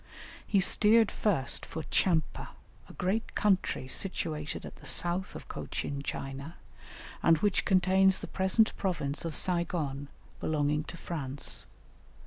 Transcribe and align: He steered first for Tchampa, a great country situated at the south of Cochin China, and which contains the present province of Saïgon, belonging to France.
He 0.47 0.59
steered 0.59 1.11
first 1.11 1.63
for 1.63 1.83
Tchampa, 1.83 2.47
a 2.89 2.93
great 2.93 3.35
country 3.35 3.87
situated 3.87 4.65
at 4.65 4.77
the 4.77 4.87
south 4.87 5.35
of 5.35 5.47
Cochin 5.47 6.01
China, 6.01 6.55
and 7.21 7.37
which 7.37 7.65
contains 7.65 8.17
the 8.17 8.25
present 8.25 8.75
province 8.77 9.25
of 9.25 9.33
Saïgon, 9.35 10.07
belonging 10.39 10.85
to 10.85 10.97
France. 10.97 11.67